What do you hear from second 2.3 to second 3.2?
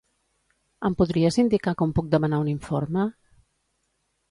un informe?